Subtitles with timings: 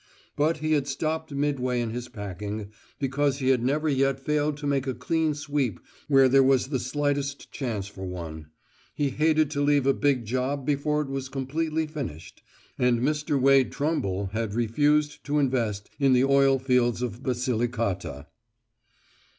[0.35, 4.65] But he had stopped midway in his packing, because he had never yet failed to
[4.65, 8.47] make a clean sweep where there was the slightest chance for one;
[8.95, 12.41] he hated to leave a big job before it was completely finished
[12.79, 13.39] and Mr.
[13.39, 18.25] Wade Trumble had refused to invest in the oil fields of Basilicata.